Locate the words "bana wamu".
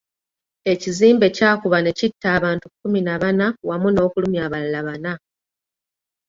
3.21-3.87